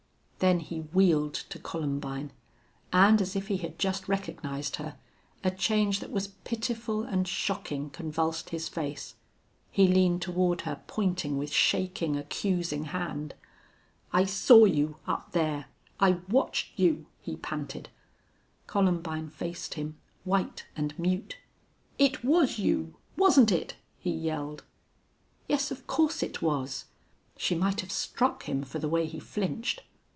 Then 0.43 0.61
he 0.61 0.79
wheeled 0.79 1.35
to 1.35 1.59
Columbine, 1.59 2.31
and 2.91 3.21
as 3.21 3.35
if 3.35 3.45
he 3.47 3.57
had 3.57 3.77
just 3.77 4.07
recognized 4.09 4.77
her, 4.77 4.97
a 5.43 5.51
change 5.51 5.99
that 5.99 6.09
was 6.09 6.29
pitiful 6.29 7.03
and 7.03 7.27
shocking 7.27 7.91
convulsed 7.91 8.49
his 8.49 8.67
face. 8.67 9.13
He 9.69 9.87
leaned 9.87 10.23
toward 10.23 10.61
her, 10.61 10.81
pointing 10.87 11.37
with 11.37 11.51
shaking, 11.51 12.15
accusing 12.17 12.85
hand. 12.85 13.35
"I 14.11 14.25
saw 14.25 14.65
you 14.65 14.97
up 15.05 15.31
there. 15.33 15.65
I 15.99 16.21
watched 16.27 16.69
you," 16.75 17.05
he 17.21 17.35
panted. 17.35 17.89
Columbine 18.65 19.29
faced 19.29 19.75
him, 19.75 19.99
white 20.23 20.65
and 20.75 20.97
mute. 20.97 21.37
"It 21.99 22.23
was 22.23 22.57
you 22.57 22.95
wasn't 23.15 23.51
it?" 23.51 23.75
he 23.99 24.09
yelled. 24.09 24.63
"Yes, 25.47 25.69
of 25.69 25.85
course 25.85 26.23
it 26.23 26.41
was." 26.41 26.85
She 27.37 27.53
might 27.53 27.81
have 27.81 27.91
struck 27.91 28.45
him, 28.49 28.63
for 28.63 28.79
the 28.79 28.89
way 28.89 29.05
he 29.05 29.19
flinched. 29.19 29.83